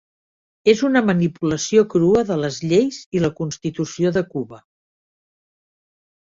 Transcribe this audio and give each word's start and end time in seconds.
És 0.71 0.79
una 0.85 1.01
manipulació 1.09 1.83
crua 1.95 2.23
de 2.29 2.37
les 2.45 2.57
lleis 2.71 2.97
i 3.19 3.21
la 3.27 3.31
Constitució 3.41 4.13
de 4.17 4.25
Cuba. 4.33 4.61